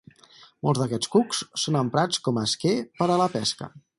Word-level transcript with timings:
Molts 0.67 0.79
d'aquests 0.83 1.11
cucs 1.15 1.41
són 1.65 1.77
emprats 1.83 2.23
com 2.29 2.39
a 2.39 2.45
esquer 2.51 2.75
per 3.03 3.13
a 3.17 3.21
la 3.25 3.31
pesca. 3.39 3.73